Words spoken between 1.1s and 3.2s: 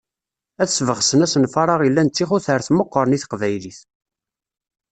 asenfar-a ilan tixutert meqqren i